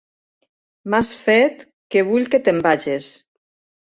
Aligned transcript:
M'has 0.93 1.11
fet... 1.25 1.63
que 1.97 2.05
vull 2.11 2.27
que 2.33 2.43
te'n 2.49 2.67
vages! 2.71 3.15